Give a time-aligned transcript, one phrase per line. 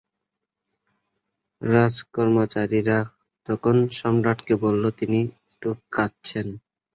[1.61, 2.97] রাজকর্মচারীরা
[3.45, 5.19] তখন সম্রাটকে বলল, তিনি
[5.61, 6.47] তো কাঁদছেন।